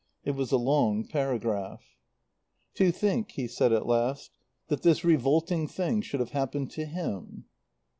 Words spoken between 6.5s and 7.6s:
to him."